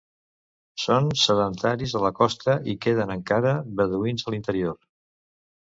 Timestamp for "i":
2.75-2.77